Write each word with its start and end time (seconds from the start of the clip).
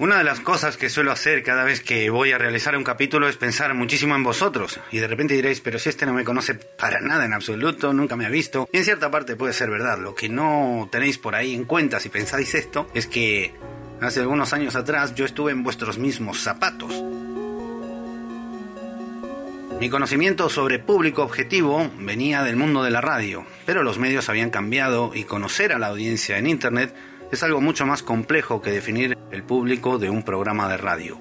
Una 0.00 0.18
de 0.18 0.22
las 0.22 0.38
cosas 0.38 0.76
que 0.76 0.90
suelo 0.90 1.10
hacer 1.10 1.42
cada 1.42 1.64
vez 1.64 1.80
que 1.80 2.08
voy 2.08 2.30
a 2.30 2.38
realizar 2.38 2.76
un 2.76 2.84
capítulo 2.84 3.28
es 3.28 3.36
pensar 3.36 3.74
muchísimo 3.74 4.14
en 4.14 4.22
vosotros. 4.22 4.78
Y 4.92 4.98
de 4.98 5.08
repente 5.08 5.34
diréis, 5.34 5.60
pero 5.60 5.80
si 5.80 5.88
este 5.88 6.06
no 6.06 6.14
me 6.14 6.22
conoce 6.22 6.54
para 6.54 7.00
nada 7.00 7.24
en 7.24 7.32
absoluto, 7.32 7.92
nunca 7.92 8.14
me 8.14 8.24
ha 8.24 8.28
visto. 8.28 8.68
Y 8.70 8.76
en 8.76 8.84
cierta 8.84 9.10
parte 9.10 9.34
puede 9.34 9.52
ser 9.52 9.70
verdad. 9.70 9.98
Lo 9.98 10.14
que 10.14 10.28
no 10.28 10.88
tenéis 10.92 11.18
por 11.18 11.34
ahí 11.34 11.52
en 11.52 11.64
cuenta 11.64 11.98
si 11.98 12.10
pensáis 12.10 12.54
esto 12.54 12.88
es 12.94 13.08
que 13.08 13.52
hace 14.00 14.20
algunos 14.20 14.52
años 14.52 14.76
atrás 14.76 15.16
yo 15.16 15.24
estuve 15.24 15.50
en 15.50 15.64
vuestros 15.64 15.98
mismos 15.98 16.42
zapatos. 16.42 16.94
Mi 19.80 19.90
conocimiento 19.90 20.48
sobre 20.48 20.78
público 20.78 21.24
objetivo 21.24 21.90
venía 21.98 22.44
del 22.44 22.54
mundo 22.54 22.84
de 22.84 22.92
la 22.92 23.00
radio, 23.00 23.46
pero 23.66 23.82
los 23.82 23.98
medios 23.98 24.28
habían 24.28 24.50
cambiado 24.50 25.10
y 25.12 25.24
conocer 25.24 25.72
a 25.72 25.80
la 25.80 25.88
audiencia 25.88 26.38
en 26.38 26.46
Internet 26.46 26.94
es 27.30 27.42
algo 27.42 27.60
mucho 27.60 27.84
más 27.84 28.02
complejo 28.02 28.62
que 28.62 28.70
definir 28.70 29.17
el 29.30 29.42
público 29.42 29.98
de 29.98 30.10
un 30.10 30.22
programa 30.22 30.68
de 30.68 30.76
radio. 30.76 31.20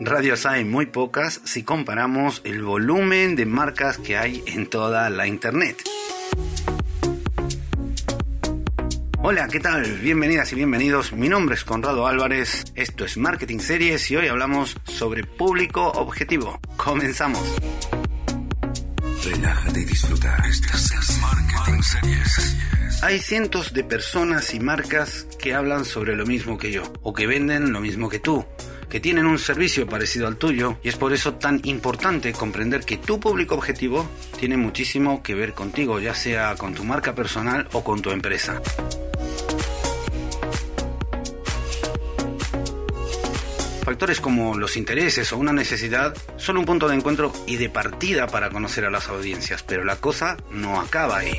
Radios 0.00 0.46
hay 0.46 0.64
muy 0.64 0.86
pocas 0.86 1.40
si 1.44 1.62
comparamos 1.62 2.40
el 2.44 2.62
volumen 2.62 3.36
de 3.36 3.46
marcas 3.46 3.98
que 3.98 4.16
hay 4.16 4.42
en 4.46 4.66
toda 4.66 5.10
la 5.10 5.26
Internet. 5.26 5.82
Hola, 9.24 9.46
¿qué 9.46 9.60
tal? 9.60 9.84
Bienvenidas 10.00 10.52
y 10.52 10.56
bienvenidos. 10.56 11.12
Mi 11.12 11.28
nombre 11.28 11.54
es 11.54 11.62
Conrado 11.62 12.08
Álvarez, 12.08 12.64
esto 12.74 13.04
es 13.04 13.16
Marketing 13.16 13.60
Series 13.60 14.10
y 14.10 14.16
hoy 14.16 14.26
hablamos 14.26 14.76
sobre 14.84 15.22
público 15.24 15.86
objetivo. 15.92 16.58
Comenzamos. 16.76 17.40
Relájate 19.24 19.80
y 19.80 19.84
disfruta. 19.84 20.36
Estas 20.48 21.18
Marketing 21.20 21.80
Series. 21.80 22.56
Hay 23.02 23.20
cientos 23.20 23.72
de 23.72 23.84
personas 23.84 24.52
y 24.52 24.58
marcas 24.58 25.26
que 25.38 25.54
hablan 25.54 25.84
sobre 25.84 26.16
lo 26.16 26.26
mismo 26.26 26.58
que 26.58 26.72
yo, 26.72 26.82
o 27.02 27.12
que 27.12 27.28
venden 27.28 27.72
lo 27.72 27.80
mismo 27.80 28.08
que 28.08 28.18
tú, 28.18 28.44
que 28.88 29.00
tienen 29.00 29.26
un 29.26 29.38
servicio 29.38 29.86
parecido 29.86 30.26
al 30.26 30.36
tuyo, 30.36 30.76
y 30.82 30.88
es 30.88 30.96
por 30.96 31.12
eso 31.12 31.34
tan 31.34 31.60
importante 31.64 32.32
comprender 32.32 32.84
que 32.84 32.96
tu 32.96 33.20
público 33.20 33.54
objetivo 33.54 34.08
tiene 34.38 34.56
muchísimo 34.56 35.22
que 35.22 35.34
ver 35.34 35.52
contigo, 35.52 36.00
ya 36.00 36.14
sea 36.14 36.56
con 36.56 36.74
tu 36.74 36.84
marca 36.84 37.14
personal 37.14 37.68
o 37.72 37.84
con 37.84 38.02
tu 38.02 38.10
empresa. 38.10 38.60
Factores 43.92 44.22
como 44.22 44.56
los 44.56 44.78
intereses 44.78 45.34
o 45.34 45.36
una 45.36 45.52
necesidad 45.52 46.16
son 46.38 46.56
un 46.56 46.64
punto 46.64 46.88
de 46.88 46.94
encuentro 46.94 47.30
y 47.46 47.56
de 47.56 47.68
partida 47.68 48.26
para 48.26 48.48
conocer 48.48 48.86
a 48.86 48.90
las 48.90 49.08
audiencias, 49.08 49.62
pero 49.62 49.84
la 49.84 49.96
cosa 49.96 50.38
no 50.50 50.80
acaba 50.80 51.18
ahí. 51.18 51.38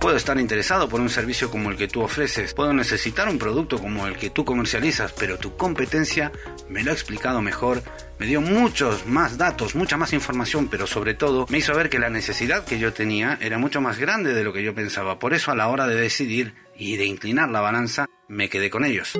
Puedo 0.00 0.16
estar 0.16 0.40
interesado 0.40 0.88
por 0.88 1.00
un 1.00 1.08
servicio 1.08 1.52
como 1.52 1.70
el 1.70 1.76
que 1.76 1.86
tú 1.86 2.02
ofreces, 2.02 2.52
puedo 2.52 2.72
necesitar 2.72 3.28
un 3.28 3.38
producto 3.38 3.78
como 3.78 4.08
el 4.08 4.16
que 4.16 4.30
tú 4.30 4.44
comercializas, 4.44 5.12
pero 5.12 5.38
tu 5.38 5.56
competencia 5.56 6.32
me 6.68 6.82
lo 6.82 6.90
ha 6.90 6.94
explicado 6.94 7.40
mejor, 7.40 7.84
me 8.18 8.26
dio 8.26 8.40
muchos 8.40 9.06
más 9.06 9.38
datos, 9.38 9.76
mucha 9.76 9.96
más 9.96 10.12
información, 10.12 10.66
pero 10.66 10.88
sobre 10.88 11.14
todo 11.14 11.46
me 11.48 11.58
hizo 11.58 11.76
ver 11.76 11.88
que 11.88 12.00
la 12.00 12.10
necesidad 12.10 12.64
que 12.64 12.80
yo 12.80 12.92
tenía 12.92 13.38
era 13.40 13.58
mucho 13.58 13.80
más 13.80 13.98
grande 14.00 14.34
de 14.34 14.42
lo 14.42 14.52
que 14.52 14.64
yo 14.64 14.74
pensaba. 14.74 15.20
Por 15.20 15.32
eso 15.32 15.52
a 15.52 15.54
la 15.54 15.68
hora 15.68 15.86
de 15.86 15.94
decidir 15.94 16.54
y 16.76 16.96
de 16.96 17.04
inclinar 17.04 17.50
la 17.50 17.60
balanza, 17.60 18.06
me 18.26 18.48
quedé 18.48 18.68
con 18.68 18.84
ellos. 18.84 19.16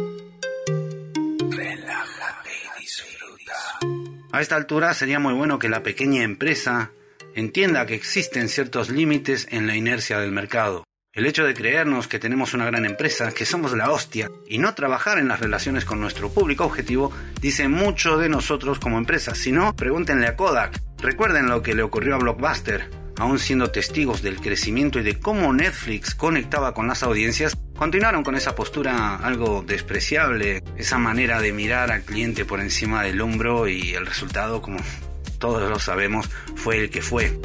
A 4.33 4.41
esta 4.41 4.55
altura 4.55 4.95
sería 4.95 5.19
muy 5.19 5.35
bueno 5.35 5.59
que 5.59 5.69
la 5.69 5.83
pequeña 5.83 6.23
empresa 6.23 6.93
entienda 7.35 7.87
que 7.87 7.95
existen 7.95 8.49
ciertos 8.49 8.89
límites 8.89 9.49
en 9.51 9.67
la 9.67 9.75
inercia 9.75 10.21
del 10.21 10.31
mercado. 10.31 10.85
El 11.13 11.27
hecho 11.27 11.45
de 11.45 11.55
creernos 11.55 12.07
que 12.07 12.21
tenemos 12.21 12.55
una 12.55 12.67
gran 12.67 12.85
empresa, 12.85 13.33
que 13.33 13.45
somos 13.45 13.73
la 13.73 13.91
hostia, 13.91 14.31
y 14.47 14.59
no 14.59 14.75
trabajar 14.75 15.19
en 15.19 15.27
las 15.27 15.41
relaciones 15.41 15.85
con 15.85 16.01
nuestro 16.01 16.31
público 16.31 16.65
objetivo, 16.65 17.13
dice 17.41 17.67
mucho 17.67 18.19
de 18.19 18.29
nosotros 18.29 18.79
como 18.79 18.99
empresa. 18.99 19.35
Si 19.35 19.51
no, 19.51 19.75
pregúntenle 19.75 20.29
a 20.29 20.37
Kodak. 20.37 20.81
Recuerden 20.99 21.49
lo 21.49 21.63
que 21.63 21.75
le 21.75 21.83
ocurrió 21.83 22.15
a 22.15 22.19
Blockbuster. 22.19 23.00
Aún 23.21 23.39
siendo 23.39 23.71
testigos 23.71 24.23
del 24.23 24.41
crecimiento 24.41 24.99
y 24.99 25.03
de 25.03 25.21
cómo 25.21 25.53
Netflix 25.53 26.15
conectaba 26.15 26.73
con 26.73 26.89
las 26.89 27.03
audiencias, 27.03 27.55
continuaron 27.77 28.23
con 28.25 28.35
esa 28.35 28.55
postura 28.55 29.17
algo 29.17 29.63
despreciable, 29.63 30.63
esa 30.79 30.97
manera 30.97 31.39
de 31.39 31.53
mirar 31.53 31.91
al 31.93 32.01
cliente 32.03 32.47
por 32.47 32.61
encima 32.61 33.03
del 33.03 33.21
hombro 33.21 33.69
y 33.69 33.93
el 33.93 34.07
resultado, 34.07 34.63
como 34.63 34.79
todos 35.39 35.69
lo 35.69 35.79
sabemos, 35.79 36.31
fue 36.57 36.79
el 36.79 36.89
que 36.89 37.03
fue. 37.03 37.39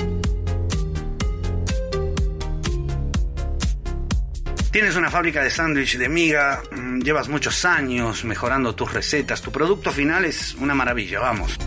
Tienes 4.71 4.95
una 4.95 5.11
fábrica 5.11 5.43
de 5.43 5.49
sándwich 5.49 5.97
de 5.97 6.07
miga, 6.07 6.63
mm, 6.71 6.99
llevas 7.01 7.27
muchos 7.27 7.65
años 7.65 8.23
mejorando 8.23 8.75
tus 8.75 8.93
recetas, 8.93 9.41
tu 9.41 9.51
producto 9.51 9.91
final 9.91 10.23
es 10.23 10.53
una 10.55 10.73
maravilla, 10.73 11.19
vamos. 11.19 11.59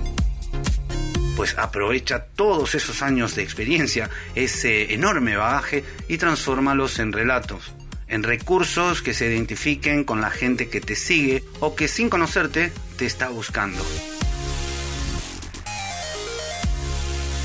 Pues 1.39 1.57
aprovecha 1.57 2.25
todos 2.35 2.75
esos 2.75 3.01
años 3.01 3.37
de 3.37 3.45
experiencia, 3.45 4.11
ese 4.35 4.93
enorme 4.93 5.37
bagaje 5.37 5.85
y 6.09 6.19
transfórmalos 6.19 6.99
en 6.99 7.13
relatos, 7.13 7.75
en 8.09 8.25
recursos 8.25 9.03
que 9.03 9.15
se 9.15 9.29
identifiquen 9.29 10.03
con 10.03 10.21
la 10.21 10.31
gente 10.31 10.69
que 10.69 10.81
te 10.81 10.97
sigue 10.97 11.45
o 11.61 11.77
que 11.77 11.87
sin 11.87 12.11
conocerte 12.11 12.73
te 12.97 13.07
está 13.07 13.29
buscando. 13.29 13.87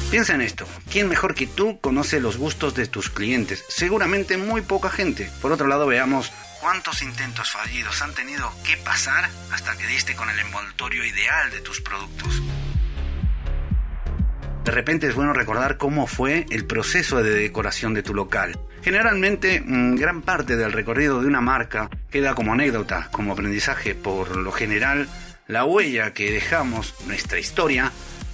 Piensa 0.10 0.34
en 0.34 0.42
esto, 0.42 0.68
¿quién 0.92 1.08
mejor 1.08 1.36
que 1.36 1.46
tú 1.46 1.80
conoce 1.80 2.20
los 2.20 2.38
gustos 2.38 2.74
de 2.74 2.88
tus 2.88 3.12
clientes? 3.12 3.64
Seguramente 3.70 4.38
muy 4.38 4.62
poca 4.62 4.90
gente. 4.90 5.30
Por 5.40 5.52
otro 5.52 5.68
lado, 5.68 5.86
veamos 5.86 6.32
cuántos 6.60 7.04
intentos 7.04 7.52
fallidos 7.52 8.02
han 8.02 8.16
tenido 8.16 8.52
que 8.64 8.76
pasar 8.78 9.30
hasta 9.52 9.78
que 9.78 9.86
diste 9.86 10.16
con 10.16 10.32
el 10.32 10.40
envoltorio 10.40 11.06
ideal 11.06 11.52
de 11.52 11.62
tus 11.62 11.80
productos. 11.82 12.43
De 14.64 14.72
repente 14.72 15.08
es 15.08 15.16
bueno 15.16 15.34
recordar 15.34 15.78
cómo 15.78 16.08
fue 16.08 16.46
el 16.50 16.66
proceso 16.66 17.22
de 17.22 17.32
decoración 17.32 17.94
de 17.94 18.02
tu 18.02 18.14
local. 18.14 18.58
Generalmente, 18.82 19.62
mm, 19.62 19.96
gran 19.96 20.22
parte 20.22 20.56
del 20.56 20.72
recorrido 20.72 21.22
de 21.22 21.28
una 21.28 21.42
marca 21.42 21.90
queda 22.10 22.34
como 22.34 22.54
anécdota, 22.54 23.10
como 23.12 23.34
aprendizaje. 23.34 23.94
Por 23.94 24.38
lo 24.38 24.54
general, 24.54 25.10
la 25.48 25.66
huella 25.66 26.14
que 26.14 26.32
dejamos, 26.32 26.96
nuestra 27.08 27.40
historia, 27.40 27.92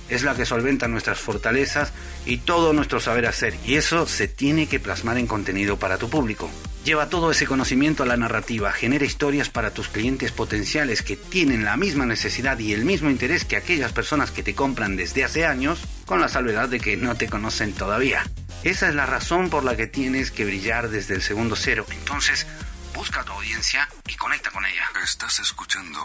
es 0.09 0.24
la 0.24 0.36
que 0.36 0.46
solventa 0.46 0.88
nuestras 0.88 1.20
fortalezas 1.20 1.94
y 2.25 2.38
todo 2.38 2.74
nuestro 2.74 3.00
saber 3.00 3.25
hacer, 3.25 3.56
y 3.66 3.75
eso 3.75 4.08
se 4.08 4.28
tiene 4.28 4.68
que 4.68 4.80
plasmar 4.80 5.18
en 5.18 5.28
contenido 5.28 5.78
para 5.78 5.97
tu 5.97 6.09
público. 6.09 6.50
Lleva 6.86 7.09
todo 7.09 7.30
ese 7.30 7.46
conocimiento 7.46 8.03
a 8.03 8.06
la 8.06 8.18
narrativa, 8.18 8.72
genera 8.72 9.06
historias 9.06 9.50
para 9.50 9.74
tus 9.74 9.90
clientes 9.90 10.31
potenciales 10.31 11.02
que 11.02 11.18
tienen 11.18 11.66
la 11.66 11.78
misma 11.78 12.06
necesidad 12.06 12.58
y 12.58 12.74
el 12.74 12.86
mismo 12.86 13.09
interés 13.09 13.46
que 13.46 13.58
aquellas 13.58 13.92
personas 13.92 14.31
que 14.31 14.44
te 14.44 14.56
compran 14.56 14.96
desde 14.96 15.24
hace 15.24 15.46
años, 15.46 15.80
con 16.06 16.22
la 16.22 16.30
salvedad 16.30 16.70
de 16.70 16.80
que 16.80 16.97
no 16.97 17.16
te 17.16 17.28
conocen 17.28 17.74
todavía. 17.74 18.24
Esa 18.64 18.90
es 18.90 18.96
la 18.96 19.06
razón 19.06 19.50
por 19.50 19.64
la 19.64 19.76
que 19.76 19.88
tienes 19.88 20.31
que 20.31 20.46
brillar 20.46 20.90
desde 20.90 21.16
el 21.16 21.22
segundo 21.22 21.56
cero. 21.56 21.86
Entonces, 21.91 22.47
busca 22.94 23.24
tu 23.24 23.34
audiencia 23.34 23.88
y 24.08 24.16
conecta 24.16 24.50
con 24.50 24.66
ella. 24.66 24.90
Estás 25.03 25.40
escuchando 25.40 26.00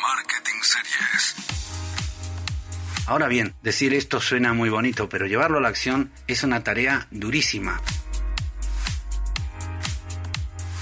Marketing 0.00 0.62
Series. 0.62 1.57
Ahora 3.08 3.26
bien, 3.26 3.54
decir 3.62 3.94
esto 3.94 4.20
suena 4.20 4.52
muy 4.52 4.68
bonito, 4.68 5.08
pero 5.08 5.26
llevarlo 5.26 5.56
a 5.56 5.60
la 5.62 5.68
acción 5.68 6.10
es 6.26 6.42
una 6.42 6.62
tarea 6.62 7.06
durísima. 7.10 7.80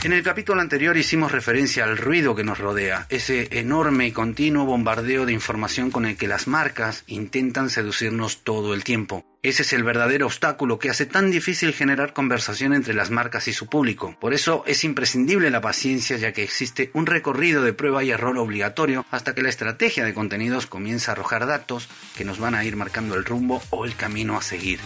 En 0.07 0.13
el 0.13 0.23
capítulo 0.23 0.61
anterior 0.61 0.97
hicimos 0.97 1.33
referencia 1.33 1.83
al 1.83 1.99
ruido 1.99 2.37
que 2.37 2.45
nos 2.45 2.59
rodea, 2.59 3.09
ese 3.09 3.49
enorme 3.59 4.07
y 4.07 4.13
continuo 4.13 4.65
bombardeo 4.65 5.27
de 5.27 5.33
información 5.33 5.91
con 5.91 6.07
el 6.07 6.17
que 6.17 6.29
las 6.29 6.47
marcas 6.47 7.03
intentan 7.09 7.71
seducirnos 7.71 8.45
todo 8.45 8.73
el 8.73 8.85
tiempo. 8.85 9.27
Ese 9.43 9.63
es 9.63 9.73
el 9.73 9.83
verdadero 9.83 10.27
obstáculo 10.27 10.79
que 10.79 10.91
hace 10.91 11.07
tan 11.07 11.33
difícil 11.33 11.73
generar 11.73 12.13
conversación 12.13 12.73
entre 12.73 12.95
las 12.95 13.11
marcas 13.11 13.49
y 13.49 13.53
su 13.53 13.67
público. 13.67 14.17
Por 14.21 14.33
eso 14.33 14.63
es 14.69 14.85
imprescindible 14.85 15.51
la 15.51 15.61
paciencia 15.61 16.17
ya 16.17 16.33
que 16.33 16.45
existe 16.45 16.93
un 16.95 17.07
recorrido 17.07 17.65
de 17.65 17.73
prueba 17.73 18.05
y 18.05 18.13
error 18.13 18.39
obligatorio 18.39 19.05
hasta 19.11 19.35
que 19.35 19.43
la 19.43 19.49
estrategia 19.49 20.05
de 20.05 20.15
contenidos 20.15 20.69
comienza 20.69 21.11
a 21.11 21.15
arrojar 21.15 21.49
datos 21.49 21.89
que 22.17 22.25
nos 22.25 22.39
van 22.39 22.55
a 22.55 22.65
ir 22.65 22.77
marcando 22.77 23.17
el 23.17 23.25
rumbo 23.25 23.61
o 23.71 23.85
el 23.85 23.97
camino 23.97 24.37
a 24.37 24.43
seguir. 24.43 24.79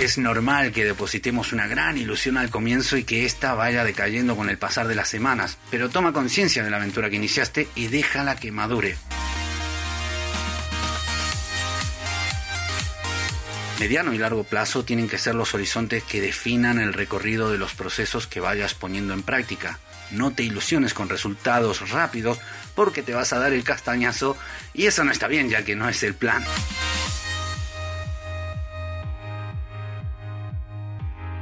Es 0.00 0.16
normal 0.16 0.72
que 0.72 0.86
depositemos 0.86 1.52
una 1.52 1.66
gran 1.66 1.98
ilusión 1.98 2.38
al 2.38 2.48
comienzo 2.48 2.96
y 2.96 3.04
que 3.04 3.26
ésta 3.26 3.52
vaya 3.52 3.84
decayendo 3.84 4.34
con 4.34 4.48
el 4.48 4.56
pasar 4.56 4.88
de 4.88 4.94
las 4.94 5.10
semanas, 5.10 5.58
pero 5.70 5.90
toma 5.90 6.14
conciencia 6.14 6.64
de 6.64 6.70
la 6.70 6.78
aventura 6.78 7.10
que 7.10 7.16
iniciaste 7.16 7.68
y 7.74 7.88
déjala 7.88 8.36
que 8.36 8.50
madure. 8.50 8.96
Mediano 13.78 14.14
y 14.14 14.18
largo 14.18 14.44
plazo 14.44 14.86
tienen 14.86 15.06
que 15.06 15.18
ser 15.18 15.34
los 15.34 15.52
horizontes 15.52 16.02
que 16.02 16.22
definan 16.22 16.78
el 16.78 16.94
recorrido 16.94 17.52
de 17.52 17.58
los 17.58 17.74
procesos 17.74 18.26
que 18.26 18.40
vayas 18.40 18.72
poniendo 18.72 19.12
en 19.12 19.22
práctica. 19.22 19.80
No 20.10 20.30
te 20.30 20.42
ilusiones 20.42 20.94
con 20.94 21.10
resultados 21.10 21.90
rápidos 21.90 22.38
porque 22.74 23.02
te 23.02 23.12
vas 23.12 23.34
a 23.34 23.38
dar 23.38 23.52
el 23.52 23.64
castañazo 23.64 24.38
y 24.72 24.86
eso 24.86 25.04
no 25.04 25.12
está 25.12 25.28
bien 25.28 25.50
ya 25.50 25.62
que 25.62 25.76
no 25.76 25.90
es 25.90 26.02
el 26.02 26.14
plan. 26.14 26.42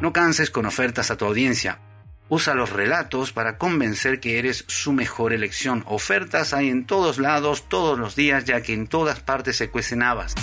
No 0.01 0.13
canses 0.13 0.51
con 0.51 0.65
ofertas 0.65 1.11
a 1.11 1.17
tu 1.17 1.25
audiencia. 1.25 1.81
Usa 2.29 2.55
los 2.55 2.71
relatos 2.71 3.33
para 3.33 3.59
convencer 3.59 4.21
que 4.21 4.39
eres 4.39 4.65
su 4.69 4.93
mejor 4.93 5.33
elección. 5.33 5.83
Ofertas 5.87 6.53
hay 6.53 6.69
en 6.69 6.85
todos 6.85 7.19
lados, 7.19 7.69
todos 7.69 7.99
los 7.99 8.15
días, 8.15 8.45
ya 8.45 8.61
que 8.61 8.75
en 8.75 8.87
todas 8.87 9.21
partes 9.21 9.57
se 9.57 9.71
cuecen 9.71 10.03
habas. 10.05 10.35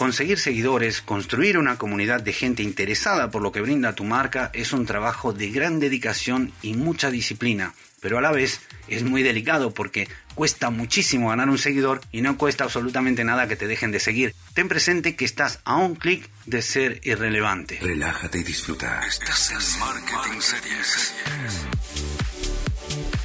Conseguir 0.00 0.38
seguidores, 0.38 1.02
construir 1.02 1.58
una 1.58 1.76
comunidad 1.76 2.22
de 2.22 2.32
gente 2.32 2.62
interesada 2.62 3.30
por 3.30 3.42
lo 3.42 3.52
que 3.52 3.60
brinda 3.60 3.94
tu 3.94 4.04
marca 4.04 4.50
es 4.54 4.72
un 4.72 4.86
trabajo 4.86 5.34
de 5.34 5.50
gran 5.50 5.78
dedicación 5.78 6.52
y 6.62 6.72
mucha 6.72 7.10
disciplina 7.10 7.74
pero 8.00 8.16
a 8.16 8.22
la 8.22 8.32
vez 8.32 8.62
es 8.88 9.02
muy 9.02 9.22
delicado 9.22 9.74
porque 9.74 10.08
cuesta 10.34 10.70
muchísimo 10.70 11.28
ganar 11.28 11.50
un 11.50 11.58
seguidor 11.58 12.00
y 12.12 12.22
no 12.22 12.38
cuesta 12.38 12.64
absolutamente 12.64 13.24
nada 13.24 13.46
que 13.46 13.56
te 13.56 13.66
dejen 13.66 13.92
de 13.92 14.00
seguir. 14.00 14.34
Ten 14.54 14.68
presente 14.68 15.16
que 15.16 15.26
estás 15.26 15.60
a 15.64 15.76
un 15.76 15.96
clic 15.96 16.30
de 16.46 16.62
ser 16.62 17.00
irrelevante. 17.04 17.78
Relájate 17.82 18.38
y 18.38 18.42
disfruta. 18.42 19.02
Estás 19.06 19.50
en 19.50 19.80
Marketing 19.80 20.40
Series. 20.40 21.14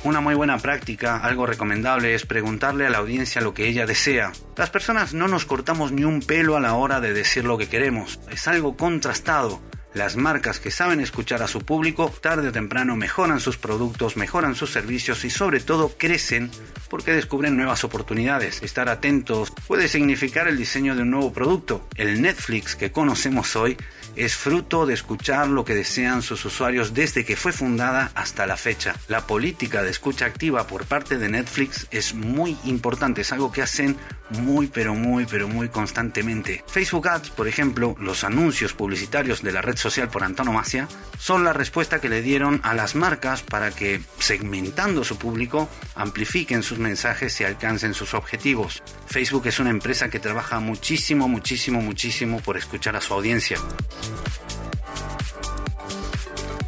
Una 0.06 0.22
muy 0.22 0.36
buena 0.36 0.60
práctica, 0.60 1.18
algo 1.18 1.48
recomendable, 1.48 2.14
es 2.14 2.28
preguntarle 2.28 2.86
a 2.86 2.92
la 2.92 3.00
audiencia 3.00 3.42
lo 3.42 3.56
que 3.56 3.68
ella 3.68 3.88
desea. 3.88 4.34
Las 4.56 4.70
personas 4.70 5.16
no 5.16 5.28
nos 5.28 5.46
cortamos 5.46 5.92
ni 5.92 6.04
un 6.04 6.22
pelo 6.22 6.56
a 6.56 6.60
la 6.60 6.76
hora 6.76 7.02
de 7.02 7.12
decir 7.12 7.44
lo 7.44 7.58
que 7.58 7.68
queremos. 7.68 8.20
Es 8.30 8.48
algo 8.48 8.78
contrastado. 8.78 9.62
Las 9.96 10.18
marcas 10.18 10.60
que 10.60 10.72
saben 10.72 11.00
escuchar 11.00 11.42
a 11.42 11.48
su 11.48 11.62
público 11.62 12.14
tarde 12.20 12.50
o 12.50 12.52
temprano 12.52 12.98
mejoran 12.98 13.40
sus 13.40 13.56
productos, 13.56 14.18
mejoran 14.18 14.54
sus 14.54 14.70
servicios 14.70 15.24
y 15.24 15.30
sobre 15.30 15.62
todo 15.62 15.96
crecen 15.98 16.52
porque 16.90 17.14
descubren 17.14 17.56
nuevas 17.56 17.86
oportunidades. 17.86 18.62
Estar 18.62 18.90
atentos 18.90 19.54
puede 19.68 19.88
significar 19.88 20.50
el 20.50 20.58
diseño 20.58 20.98
de 20.98 21.04
un 21.04 21.12
nuevo 21.12 21.32
producto. 21.32 21.88
El 21.96 22.22
Netflix 22.22 22.76
que 22.76 22.92
conocemos 22.92 23.56
hoy 23.56 23.78
es 24.18 24.36
fruto 24.36 24.86
de 24.86 24.94
escuchar 24.94 25.48
lo 25.48 25.64
que 25.64 25.76
desean 25.76 26.22
sus 26.22 26.44
usuarios 26.44 26.94
desde 26.94 27.24
que 27.24 27.38
fue 27.38 27.54
fundada 27.54 28.12
hasta 28.16 28.46
la 28.48 28.58
fecha. 28.58 28.98
La 29.08 29.26
política 29.26 29.82
de 29.82 29.92
escucha 29.92 30.26
activa 30.26 30.68
por 30.68 30.84
parte 30.84 31.18
de 31.18 31.30
Netflix 31.30 31.88
es 31.92 32.14
muy 32.14 32.58
importante, 32.66 33.22
es 33.22 33.32
algo 33.32 33.54
que 33.54 33.62
hacen 33.62 33.96
muy 34.30 34.68
pero 34.68 34.96
muy 34.96 35.26
pero 35.26 35.48
muy 35.48 35.70
constantemente. 35.70 36.64
Facebook 36.68 37.08
Ads, 37.08 37.30
por 37.32 37.48
ejemplo, 37.48 37.96
los 38.00 38.24
anuncios 38.24 38.74
publicitarios 38.74 39.42
de 39.42 39.52
la 39.52 39.62
red 39.62 39.78
social 39.78 40.10
por 40.10 40.24
antonomasia, 40.24 40.88
son 41.18 41.44
la 41.44 41.54
respuesta 41.54 42.00
que 42.00 42.10
le 42.10 42.22
dieron 42.22 42.60
a 42.64 42.74
las 42.74 42.96
marcas 42.96 43.44
para 43.44 43.72
que, 43.72 44.02
segmentando 44.20 45.04
su 45.04 45.18
público, 45.18 45.70
amplifiquen 45.96 46.64
sus 46.64 46.80
mensajes 46.80 47.40
y 47.42 47.44
alcancen 47.44 47.94
sus 47.94 48.14
objetivos. 48.14 48.84
Facebook 49.08 49.48
es 49.48 49.60
una 49.60 49.70
empresa 49.70 50.10
que 50.10 50.20
trabaja 50.20 50.60
muchísimo, 50.60 51.28
muchísimo, 51.28 51.82
muchísimo 51.82 52.40
por 52.42 52.58
escuchar 52.58 52.96
a 52.96 53.02
su 53.02 53.14
audiencia. 53.14 53.60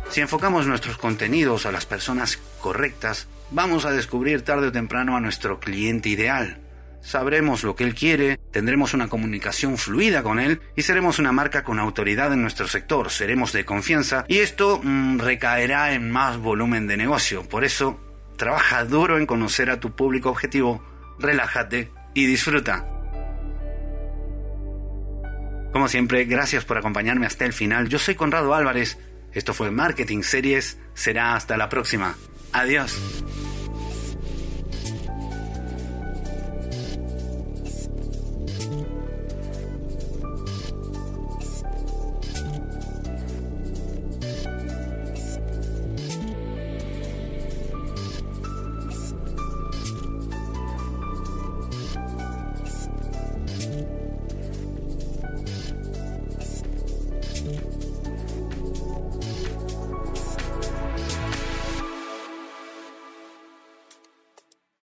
Si 0.10 0.22
enfocamos 0.22 0.66
nuestros 0.66 0.98
contenidos 0.98 1.66
a 1.66 1.72
las 1.72 1.86
personas 1.86 2.40
correctas, 2.62 3.28
vamos 3.52 3.86
a 3.86 3.92
descubrir 3.92 4.42
tarde 4.42 4.68
o 4.68 4.72
temprano 4.72 5.16
a 5.16 5.20
nuestro 5.20 5.60
cliente 5.60 6.10
ideal 6.10 6.67
sabremos 7.02 7.64
lo 7.64 7.76
que 7.76 7.84
él 7.84 7.96
quiere, 7.96 8.40
tendremos 8.52 8.94
una 8.94 9.08
comunicación 9.08 9.78
fluida 9.78 10.24
con 10.24 10.40
él 10.40 10.62
y 10.76 10.82
seremos 10.82 11.20
una 11.20 11.32
marca 11.32 11.64
con 11.64 11.80
autoridad 11.80 12.34
en 12.34 12.42
nuestro 12.42 12.68
sector, 12.68 13.10
seremos 13.10 13.54
de 13.54 13.66
confianza 13.66 14.26
y 14.28 14.40
esto 14.40 14.80
mm, 14.84 15.20
recaerá 15.20 15.94
en 15.94 16.12
más 16.12 16.38
volumen 16.38 16.88
de 16.88 16.98
negocio. 16.98 17.48
Por 17.48 17.64
eso, 17.64 18.00
trabaja 18.38 18.86
duro 18.86 19.18
en 19.18 19.26
conocer 19.26 19.70
a 19.70 19.80
tu 19.80 19.96
público 19.96 20.30
objetivo, 20.30 20.84
relájate 21.20 21.92
y 22.14 22.26
disfruta. 22.26 22.86
Como 25.72 25.88
siempre, 25.90 26.26
gracias 26.26 26.66
por 26.66 26.78
acompañarme 26.78 27.26
hasta 27.26 27.46
el 27.46 27.54
final. 27.54 27.90
Yo 27.90 28.00
soy 28.00 28.16
Conrado 28.16 28.54
Álvarez. 28.54 28.98
Esto 29.34 29.54
fue 29.54 29.70
Marketing 29.70 30.24
Series. 30.24 30.80
Será 30.94 31.36
hasta 31.36 31.58
la 31.58 31.70
próxima. 31.70 32.16
Adiós. 32.54 33.00